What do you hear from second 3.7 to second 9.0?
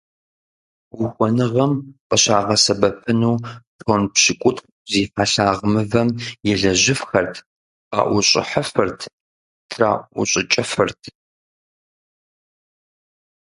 тонн пщыкӏутху зи хьэлъагъ мывэм елэжьыфхэрт, къаӏущӏыхьыфырт,